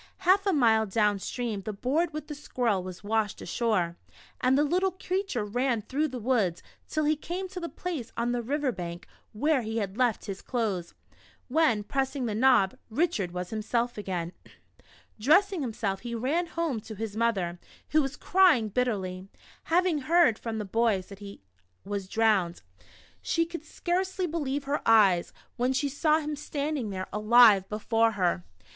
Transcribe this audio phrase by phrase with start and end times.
[0.25, 3.97] Half a mile down stream, the board with the squirrel was washed ashore,
[4.39, 8.31] and the little creature ran through the woods, till he came to the place on
[8.31, 10.95] the river bank where he had left his clothes,
[11.49, 14.33] when, pressing the knob, "Richard was himself again."
[15.19, 17.59] Dressing himself, he ran home to his mother,
[17.89, 19.27] who was crying bitterly,
[19.65, 21.41] having heard from the boys that he
[21.85, 22.63] was drowned.
[23.21, 24.81] She could scarcely io6 What the Squirrel Did for Richard.
[24.81, 28.43] believe her eyes, when she saw him standing there aHve before her.